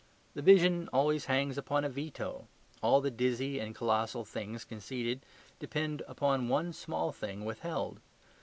[0.33, 2.47] The vision always hangs upon a veto.
[2.81, 5.23] All the dizzy and colossal things conceded
[5.59, 7.99] depend upon one small thing withheld.